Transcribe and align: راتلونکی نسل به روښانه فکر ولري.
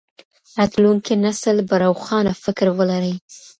راتلونکی 0.57 1.13
نسل 1.25 1.57
به 1.69 1.75
روښانه 1.83 2.31
فکر 2.43 2.67
ولري. 2.79 3.15